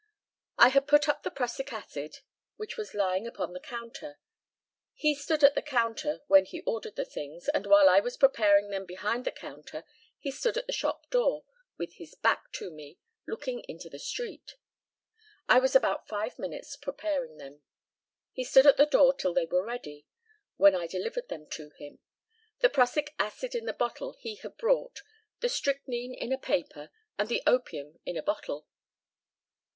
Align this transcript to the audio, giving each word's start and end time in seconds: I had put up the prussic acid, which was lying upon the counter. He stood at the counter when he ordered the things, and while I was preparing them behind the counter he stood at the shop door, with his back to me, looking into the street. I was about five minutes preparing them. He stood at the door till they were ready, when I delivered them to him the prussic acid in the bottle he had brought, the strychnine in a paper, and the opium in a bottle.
I 0.57 0.69
had 0.69 0.87
put 0.87 1.07
up 1.07 1.21
the 1.21 1.29
prussic 1.29 1.71
acid, 1.71 2.21
which 2.57 2.75
was 2.75 2.95
lying 2.95 3.27
upon 3.27 3.53
the 3.53 3.59
counter. 3.59 4.17
He 4.95 5.13
stood 5.13 5.43
at 5.43 5.53
the 5.53 5.61
counter 5.61 6.21
when 6.25 6.45
he 6.45 6.61
ordered 6.61 6.95
the 6.95 7.05
things, 7.05 7.47
and 7.49 7.67
while 7.67 7.87
I 7.87 7.99
was 7.99 8.17
preparing 8.17 8.71
them 8.71 8.87
behind 8.87 9.25
the 9.25 9.31
counter 9.31 9.83
he 10.17 10.31
stood 10.31 10.57
at 10.57 10.65
the 10.65 10.73
shop 10.73 11.11
door, 11.11 11.45
with 11.77 11.93
his 11.97 12.15
back 12.15 12.51
to 12.53 12.71
me, 12.71 12.97
looking 13.27 13.59
into 13.67 13.91
the 13.91 13.99
street. 13.99 14.55
I 15.47 15.59
was 15.59 15.75
about 15.75 16.07
five 16.07 16.39
minutes 16.39 16.75
preparing 16.77 17.37
them. 17.37 17.61
He 18.31 18.43
stood 18.43 18.65
at 18.65 18.77
the 18.77 18.87
door 18.87 19.13
till 19.13 19.35
they 19.35 19.45
were 19.45 19.63
ready, 19.63 20.07
when 20.57 20.73
I 20.73 20.87
delivered 20.87 21.27
them 21.29 21.45
to 21.51 21.69
him 21.77 21.99
the 22.61 22.71
prussic 22.71 23.13
acid 23.19 23.53
in 23.53 23.65
the 23.65 23.71
bottle 23.71 24.13
he 24.13 24.33
had 24.37 24.57
brought, 24.57 25.03
the 25.41 25.47
strychnine 25.47 26.15
in 26.15 26.33
a 26.33 26.39
paper, 26.39 26.89
and 27.19 27.29
the 27.29 27.43
opium 27.45 27.99
in 28.03 28.17
a 28.17 28.23
bottle. 28.23 28.65